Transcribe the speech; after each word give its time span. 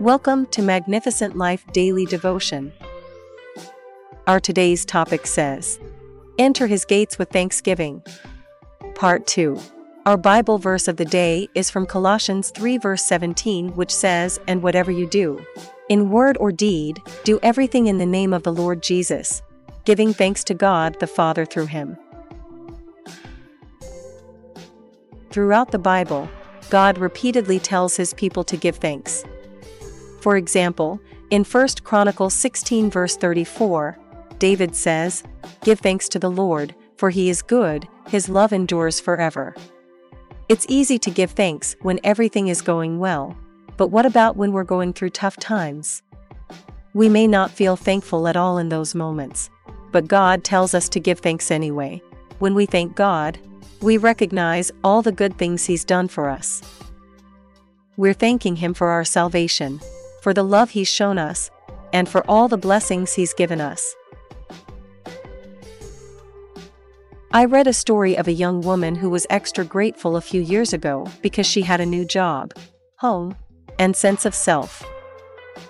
Welcome 0.00 0.46
to 0.46 0.62
Magnificent 0.62 1.36
Life 1.36 1.62
Daily 1.74 2.06
Devotion. 2.06 2.72
Our 4.26 4.40
today's 4.40 4.86
topic 4.86 5.26
says, 5.26 5.78
Enter 6.38 6.66
his 6.66 6.86
gates 6.86 7.18
with 7.18 7.28
thanksgiving. 7.28 8.02
Part 8.94 9.26
2. 9.26 9.60
Our 10.06 10.16
Bible 10.16 10.56
verse 10.56 10.88
of 10.88 10.96
the 10.96 11.04
day 11.04 11.50
is 11.54 11.68
from 11.68 11.84
Colossians 11.84 12.48
3 12.48 12.78
verse 12.78 13.04
17 13.04 13.76
which 13.76 13.90
says, 13.90 14.40
And 14.48 14.62
whatever 14.62 14.90
you 14.90 15.06
do, 15.06 15.44
in 15.90 16.08
word 16.08 16.38
or 16.40 16.50
deed, 16.50 17.02
do 17.24 17.38
everything 17.42 17.86
in 17.86 17.98
the 17.98 18.06
name 18.06 18.32
of 18.32 18.42
the 18.42 18.54
Lord 18.54 18.82
Jesus, 18.82 19.42
giving 19.84 20.14
thanks 20.14 20.42
to 20.44 20.54
God 20.54 20.98
the 20.98 21.06
Father 21.06 21.44
through 21.44 21.66
him. 21.66 21.98
Throughout 25.30 25.72
the 25.72 25.78
Bible, 25.78 26.30
God 26.70 26.96
repeatedly 26.96 27.58
tells 27.58 27.96
his 27.96 28.14
people 28.14 28.44
to 28.44 28.56
give 28.56 28.76
thanks. 28.76 29.26
For 30.20 30.36
example, 30.36 31.00
in 31.30 31.44
1 31.44 31.68
Chronicles 31.82 32.34
16 32.34 32.90
verse 32.90 33.16
34, 33.16 33.98
David 34.38 34.74
says, 34.74 35.22
Give 35.62 35.78
thanks 35.78 36.08
to 36.10 36.18
the 36.18 36.30
Lord, 36.30 36.74
for 36.96 37.10
he 37.10 37.30
is 37.30 37.42
good, 37.42 37.88
his 38.08 38.28
love 38.28 38.52
endures 38.52 39.00
forever. 39.00 39.54
It's 40.48 40.66
easy 40.68 40.98
to 40.98 41.10
give 41.10 41.30
thanks 41.30 41.76
when 41.82 42.00
everything 42.02 42.48
is 42.48 42.60
going 42.60 42.98
well, 42.98 43.36
but 43.76 43.88
what 43.88 44.04
about 44.04 44.36
when 44.36 44.52
we're 44.52 44.64
going 44.64 44.92
through 44.92 45.10
tough 45.10 45.36
times? 45.36 46.02
We 46.92 47.08
may 47.08 47.26
not 47.26 47.52
feel 47.52 47.76
thankful 47.76 48.26
at 48.26 48.36
all 48.36 48.58
in 48.58 48.68
those 48.68 48.94
moments, 48.94 49.48
but 49.92 50.08
God 50.08 50.42
tells 50.42 50.74
us 50.74 50.88
to 50.90 51.00
give 51.00 51.20
thanks 51.20 51.50
anyway. 51.50 52.02
When 52.40 52.54
we 52.54 52.66
thank 52.66 52.96
God, 52.96 53.38
we 53.80 53.96
recognize 53.96 54.72
all 54.82 55.02
the 55.02 55.12
good 55.12 55.38
things 55.38 55.66
He's 55.66 55.84
done 55.84 56.08
for 56.08 56.28
us. 56.28 56.62
We're 57.96 58.12
thanking 58.12 58.56
Him 58.56 58.74
for 58.74 58.88
our 58.88 59.04
salvation, 59.04 59.80
for 60.20 60.34
the 60.34 60.42
love 60.42 60.70
He's 60.70 60.88
shown 60.88 61.18
us, 61.18 61.50
and 61.92 62.08
for 62.08 62.24
all 62.28 62.48
the 62.48 62.56
blessings 62.56 63.14
He's 63.14 63.34
given 63.34 63.60
us. 63.60 63.94
I 67.32 67.44
read 67.44 67.68
a 67.68 67.72
story 67.72 68.16
of 68.16 68.26
a 68.26 68.32
young 68.32 68.60
woman 68.60 68.96
who 68.96 69.08
was 69.08 69.26
extra 69.30 69.64
grateful 69.64 70.16
a 70.16 70.20
few 70.20 70.40
years 70.40 70.72
ago 70.72 71.06
because 71.22 71.46
she 71.46 71.62
had 71.62 71.80
a 71.80 71.86
new 71.86 72.04
job, 72.04 72.52
home, 72.96 73.36
and 73.78 73.94
sense 73.94 74.24
of 74.24 74.34
self. 74.34 74.84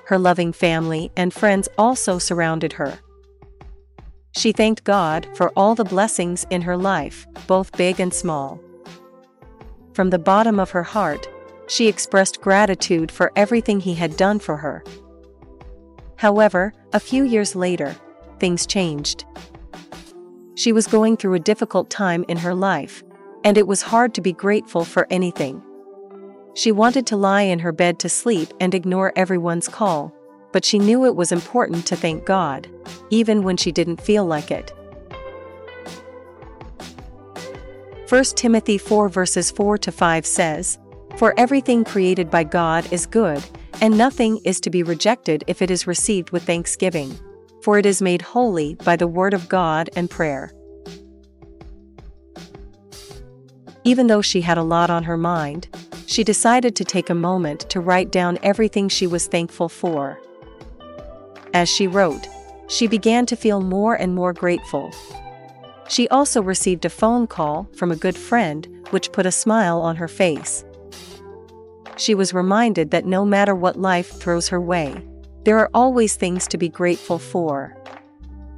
Her 0.06 0.18
loving 0.18 0.52
family 0.54 1.12
and 1.16 1.34
friends 1.34 1.68
also 1.76 2.18
surrounded 2.18 2.72
her. 2.74 2.98
She 4.32 4.52
thanked 4.52 4.84
God 4.84 5.28
for 5.34 5.52
all 5.54 5.74
the 5.74 5.84
blessings 5.84 6.46
in 6.48 6.62
her 6.62 6.76
life, 6.76 7.26
both 7.46 7.76
big 7.76 8.00
and 8.00 8.14
small. 8.14 8.58
From 9.92 10.10
the 10.10 10.18
bottom 10.18 10.58
of 10.58 10.70
her 10.70 10.82
heart, 10.82 11.28
she 11.70 11.86
expressed 11.86 12.40
gratitude 12.40 13.12
for 13.12 13.30
everything 13.36 13.78
he 13.78 13.94
had 13.94 14.16
done 14.16 14.40
for 14.40 14.56
her. 14.56 14.82
However, 16.16 16.74
a 16.92 16.98
few 16.98 17.22
years 17.22 17.54
later, 17.54 17.94
things 18.40 18.66
changed. 18.66 19.24
She 20.56 20.72
was 20.72 20.88
going 20.88 21.16
through 21.16 21.34
a 21.34 21.38
difficult 21.38 21.88
time 21.88 22.24
in 22.26 22.38
her 22.38 22.54
life, 22.54 23.04
and 23.44 23.56
it 23.56 23.68
was 23.68 23.82
hard 23.82 24.14
to 24.14 24.20
be 24.20 24.32
grateful 24.32 24.84
for 24.84 25.06
anything. 25.10 25.62
She 26.54 26.72
wanted 26.72 27.06
to 27.06 27.16
lie 27.16 27.42
in 27.42 27.60
her 27.60 27.72
bed 27.72 28.00
to 28.00 28.08
sleep 28.08 28.52
and 28.58 28.74
ignore 28.74 29.12
everyone's 29.14 29.68
call, 29.68 30.12
but 30.50 30.64
she 30.64 30.80
knew 30.80 31.06
it 31.06 31.14
was 31.14 31.30
important 31.30 31.86
to 31.86 31.94
thank 31.94 32.26
God, 32.26 32.68
even 33.10 33.44
when 33.44 33.56
she 33.56 33.70
didn't 33.70 34.00
feel 34.00 34.26
like 34.26 34.50
it. 34.50 34.72
1 38.08 38.24
Timothy 38.34 38.76
4 38.76 39.08
verses 39.08 39.52
4 39.52 39.78
to 39.78 39.92
5 39.92 40.26
says, 40.26 40.80
For 41.20 41.34
everything 41.36 41.84
created 41.84 42.30
by 42.30 42.44
God 42.44 42.90
is 42.90 43.04
good, 43.04 43.44
and 43.82 43.98
nothing 43.98 44.40
is 44.42 44.58
to 44.60 44.70
be 44.70 44.82
rejected 44.82 45.44
if 45.46 45.60
it 45.60 45.70
is 45.70 45.86
received 45.86 46.30
with 46.30 46.44
thanksgiving, 46.44 47.14
for 47.60 47.78
it 47.78 47.84
is 47.84 48.00
made 48.00 48.22
holy 48.22 48.76
by 48.76 48.96
the 48.96 49.06
word 49.06 49.34
of 49.34 49.46
God 49.46 49.90
and 49.94 50.08
prayer. 50.08 50.50
Even 53.84 54.06
though 54.06 54.22
she 54.22 54.40
had 54.40 54.56
a 54.56 54.62
lot 54.62 54.88
on 54.88 55.02
her 55.02 55.18
mind, 55.18 55.68
she 56.06 56.24
decided 56.24 56.74
to 56.76 56.86
take 56.86 57.10
a 57.10 57.14
moment 57.14 57.68
to 57.68 57.80
write 57.80 58.10
down 58.10 58.38
everything 58.42 58.88
she 58.88 59.06
was 59.06 59.26
thankful 59.26 59.68
for. 59.68 60.18
As 61.52 61.68
she 61.68 61.86
wrote, 61.86 62.28
she 62.66 62.86
began 62.86 63.26
to 63.26 63.36
feel 63.36 63.60
more 63.60 63.94
and 63.94 64.14
more 64.14 64.32
grateful. 64.32 64.90
She 65.86 66.08
also 66.08 66.42
received 66.42 66.86
a 66.86 66.88
phone 66.88 67.26
call 67.26 67.68
from 67.76 67.92
a 67.92 67.96
good 67.96 68.16
friend, 68.16 68.66
which 68.88 69.12
put 69.12 69.26
a 69.26 69.30
smile 69.30 69.82
on 69.82 69.96
her 69.96 70.08
face. 70.08 70.64
She 72.00 72.14
was 72.14 72.32
reminded 72.32 72.90
that 72.92 73.04
no 73.04 73.26
matter 73.26 73.54
what 73.54 73.78
life 73.78 74.08
throws 74.08 74.48
her 74.48 74.60
way, 74.60 75.04
there 75.44 75.58
are 75.58 75.68
always 75.74 76.16
things 76.16 76.48
to 76.48 76.56
be 76.56 76.70
grateful 76.70 77.18
for. 77.18 77.76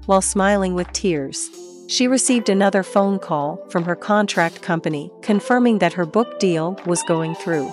While 0.07 0.23
smiling 0.23 0.75
with 0.75 0.93
tears, 0.93 1.51
she 1.89 2.07
received 2.07 2.49
another 2.49 2.85
phone 2.85 3.19
call 3.19 3.59
from 3.69 3.83
her 3.83 3.97
contract 3.97 4.63
company 4.63 5.11
confirming 5.23 5.81
that 5.81 5.93
her 5.95 6.07
book 6.07 6.39
deal 6.39 6.79
was 6.87 7.03
going 7.09 7.35
through. 7.35 7.69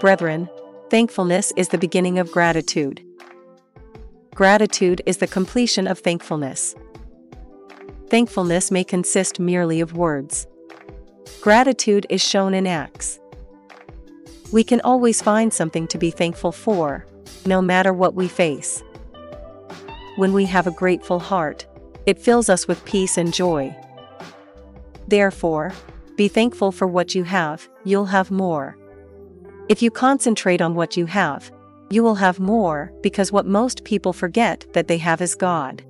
Brethren, 0.00 0.50
Thankfulness 0.90 1.52
is 1.56 1.68
the 1.68 1.78
beginning 1.78 2.18
of 2.18 2.32
gratitude. 2.32 3.00
Gratitude 4.34 5.02
is 5.06 5.18
the 5.18 5.26
completion 5.28 5.86
of 5.86 6.00
thankfulness. 6.00 6.74
Thankfulness 8.10 8.72
may 8.72 8.82
consist 8.84 9.40
merely 9.40 9.80
of 9.80 9.96
words. 9.96 10.48
Gratitude 11.40 12.06
is 12.08 12.22
shown 12.22 12.54
in 12.54 12.66
acts. 12.66 13.20
We 14.52 14.64
can 14.64 14.80
always 14.82 15.20
find 15.20 15.52
something 15.52 15.86
to 15.88 15.98
be 15.98 16.10
thankful 16.10 16.52
for, 16.52 17.06
no 17.44 17.60
matter 17.60 17.92
what 17.92 18.14
we 18.14 18.28
face. 18.28 18.82
When 20.16 20.32
we 20.32 20.44
have 20.46 20.66
a 20.66 20.70
grateful 20.70 21.18
heart, 21.18 21.66
it 22.06 22.18
fills 22.18 22.48
us 22.48 22.68
with 22.68 22.84
peace 22.84 23.18
and 23.18 23.32
joy. 23.32 23.74
Therefore, 25.08 25.72
be 26.16 26.28
thankful 26.28 26.70
for 26.70 26.86
what 26.86 27.14
you 27.14 27.24
have, 27.24 27.68
you'll 27.84 28.06
have 28.06 28.30
more. 28.30 28.76
If 29.68 29.82
you 29.82 29.90
concentrate 29.90 30.62
on 30.62 30.74
what 30.74 30.96
you 30.96 31.06
have, 31.06 31.50
you 31.90 32.02
will 32.02 32.14
have 32.16 32.38
more 32.38 32.92
because 33.02 33.32
what 33.32 33.46
most 33.46 33.84
people 33.84 34.12
forget 34.12 34.66
that 34.72 34.88
they 34.88 34.98
have 34.98 35.20
is 35.20 35.34
God. 35.34 35.82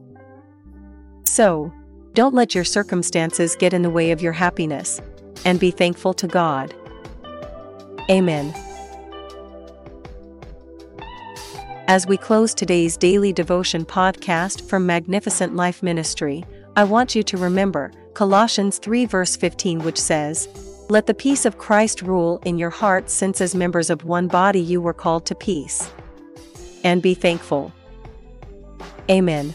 So, 1.24 1.72
don't 2.14 2.34
let 2.34 2.54
your 2.54 2.64
circumstances 2.64 3.56
get 3.56 3.74
in 3.74 3.82
the 3.82 3.90
way 3.90 4.10
of 4.10 4.22
your 4.22 4.32
happiness, 4.32 5.00
and 5.44 5.60
be 5.60 5.70
thankful 5.70 6.14
to 6.14 6.26
God. 6.26 6.74
Amen. 8.10 8.54
As 11.86 12.06
we 12.06 12.16
close 12.16 12.54
today's 12.54 12.96
daily 12.96 13.32
devotion 13.32 13.84
podcast 13.84 14.68
from 14.68 14.86
Magnificent 14.86 15.54
Life 15.54 15.82
Ministry, 15.82 16.44
I 16.76 16.84
want 16.84 17.14
you 17.14 17.22
to 17.22 17.36
remember 17.36 17.92
Colossians 18.14 18.78
3 18.78 19.06
verse 19.06 19.36
15 19.36 19.80
which 19.80 20.00
says, 20.00 20.48
let 20.90 21.06
the 21.06 21.14
peace 21.14 21.46
of 21.46 21.56
Christ 21.56 22.02
rule 22.02 22.40
in 22.44 22.58
your 22.58 22.70
hearts 22.70 23.12
since 23.14 23.40
as 23.40 23.54
members 23.54 23.88
of 23.88 24.04
one 24.04 24.28
body 24.28 24.60
you 24.60 24.82
were 24.82 24.92
called 24.92 25.24
to 25.26 25.34
peace. 25.34 25.90
And 26.82 27.00
be 27.00 27.14
thankful. 27.14 27.72
Amen. 29.10 29.54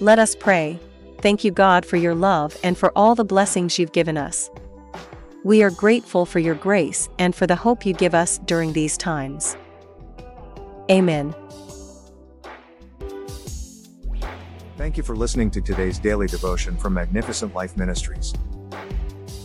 Let 0.00 0.20
us 0.20 0.36
pray. 0.36 0.78
Thank 1.20 1.42
you, 1.42 1.50
God, 1.50 1.84
for 1.84 1.96
your 1.96 2.14
love 2.14 2.56
and 2.62 2.78
for 2.78 2.92
all 2.94 3.16
the 3.16 3.24
blessings 3.24 3.78
you've 3.78 3.92
given 3.92 4.16
us. 4.16 4.50
We 5.42 5.62
are 5.62 5.70
grateful 5.70 6.26
for 6.26 6.38
your 6.38 6.54
grace 6.54 7.08
and 7.18 7.34
for 7.34 7.46
the 7.46 7.56
hope 7.56 7.84
you 7.84 7.92
give 7.92 8.14
us 8.14 8.38
during 8.38 8.72
these 8.72 8.96
times. 8.96 9.56
Amen. 10.90 11.34
Thank 14.76 14.96
you 14.96 15.02
for 15.02 15.16
listening 15.16 15.50
to 15.50 15.60
today's 15.60 15.98
daily 15.98 16.28
devotion 16.28 16.76
from 16.76 16.94
Magnificent 16.94 17.52
Life 17.52 17.76
Ministries. 17.76 18.32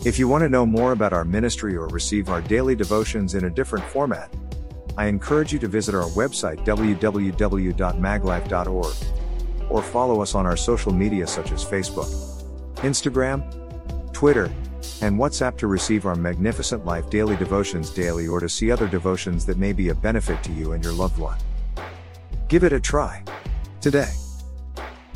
If 0.05 0.19
you 0.19 0.27
want 0.27 0.43
to 0.43 0.49
know 0.49 0.65
more 0.65 0.91
about 0.91 1.11
our 1.11 1.25
ministry 1.25 1.75
or 1.75 1.87
receive 1.87 2.29
our 2.29 2.41
daily 2.41 2.75
devotions 2.75 3.33
in 3.33 3.45
a 3.45 3.49
different 3.49 3.85
format, 3.85 4.31
I 4.95 5.07
encourage 5.07 5.51
you 5.51 5.57
to 5.59 5.67
visit 5.67 5.95
our 5.95 6.07
website 6.09 6.63
www.maglife.org 6.65 9.22
or 9.73 9.81
follow 9.81 10.21
us 10.21 10.35
on 10.35 10.45
our 10.45 10.55
social 10.55 10.93
media 10.93 11.25
such 11.25 11.51
as 11.51 11.65
Facebook, 11.65 12.07
Instagram, 12.75 13.43
Twitter, 14.13 14.45
and 15.01 15.19
WhatsApp 15.19 15.57
to 15.57 15.67
receive 15.67 16.05
our 16.05 16.15
Magnificent 16.15 16.85
Life 16.85 17.09
daily 17.09 17.35
devotions 17.35 17.89
daily 17.89 18.27
or 18.27 18.39
to 18.39 18.47
see 18.47 18.71
other 18.71 18.87
devotions 18.87 19.47
that 19.47 19.57
may 19.57 19.73
be 19.73 19.89
a 19.89 19.95
benefit 19.95 20.43
to 20.43 20.51
you 20.51 20.73
and 20.73 20.83
your 20.83 20.93
loved 20.93 21.17
one. 21.17 21.39
Give 22.49 22.63
it 22.63 22.71
a 22.71 22.79
try 22.79 23.23
today. 23.81 24.13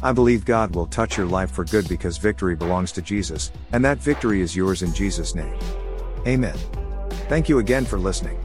I 0.02 0.12
believe 0.12 0.44
God 0.44 0.74
will 0.76 0.88
touch 0.88 1.18
your 1.18 1.28
life 1.28 1.52
for 1.52 1.64
good 1.64 1.88
because 1.88 2.18
victory 2.18 2.56
belongs 2.56 2.92
to 2.94 3.02
Jesus, 3.02 3.52
and 3.74 3.86
that 3.86 4.00
victory 4.00 4.42
is 4.42 4.56
yours 4.56 4.82
in 4.82 4.92
Jesus' 4.92 5.36
name. 5.36 5.58
Amen. 6.26 6.58
Thank 7.30 7.48
you 7.48 7.60
again 7.60 7.86
for 7.86 8.00
listening. 8.00 8.44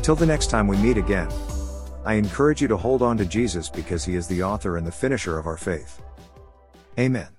Till 0.00 0.16
the 0.16 0.26
next 0.26 0.48
time 0.48 0.66
we 0.66 0.78
meet 0.78 0.96
again, 0.96 1.28
I 2.04 2.14
encourage 2.14 2.62
you 2.62 2.68
to 2.68 2.76
hold 2.76 3.02
on 3.02 3.16
to 3.18 3.26
Jesus 3.26 3.68
because 3.68 4.04
he 4.04 4.14
is 4.14 4.26
the 4.26 4.42
author 4.42 4.76
and 4.76 4.86
the 4.86 4.92
finisher 4.92 5.38
of 5.38 5.46
our 5.46 5.56
faith. 5.56 6.02
Amen. 6.98 7.30